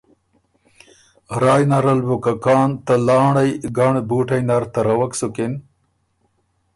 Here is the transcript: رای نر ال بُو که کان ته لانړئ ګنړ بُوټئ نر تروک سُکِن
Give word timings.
رای 1.43 1.63
نر 1.69 1.85
ال 1.91 1.99
بُو 2.07 2.15
که 2.23 2.33
کان 2.43 2.69
ته 2.85 2.93
لانړئ 3.07 3.51
ګنړ 3.77 3.95
بُوټئ 4.09 4.41
نر 4.49 4.63
تروک 4.73 5.11
سُکِن 5.19 5.53